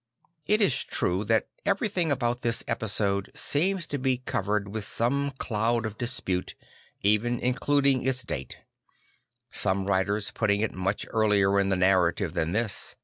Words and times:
It 0.47 0.61
is 0.61 0.83
true 0.83 1.23
that 1.25 1.47
every 1.63 1.87
thing 1.87 2.11
about 2.11 2.41
this 2.41 2.63
episode 2.67 3.29
seems 3.35 3.85
to 3.85 3.99
be 3.99 4.17
covered 4.17 4.67
with 4.67 4.83
some 4.87 5.29
cloud 5.37 5.85
of 5.85 5.95
dispute, 5.95 6.55
even 7.03 7.37
including 7.37 8.01
its 8.01 8.23
date; 8.23 8.57
some 9.51 9.85
writers 9.85 10.31
putting 10.31 10.61
it 10.61 10.71
much 10.73 11.05
earlier 11.11 11.59
in 11.59 11.69
the 11.69 11.75
narrative 11.75 12.33
than 12.33 12.51
this. 12.51 12.95